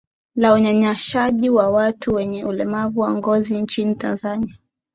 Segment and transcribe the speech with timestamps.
[0.35, 4.57] la unyanyashaji wa watu wenye ulemavu wa ngozi nchini tanzania